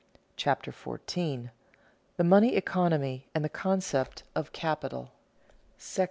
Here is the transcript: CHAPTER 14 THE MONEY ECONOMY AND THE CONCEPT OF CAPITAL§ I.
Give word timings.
CHAPTER 0.35 0.71
14 0.71 1.51
THE 2.17 2.23
MONEY 2.23 2.55
ECONOMY 2.55 3.27
AND 3.35 3.45
THE 3.45 3.49
CONCEPT 3.49 4.23
OF 4.33 4.51
CAPITAL§ 4.51 5.11
I. 5.99 5.99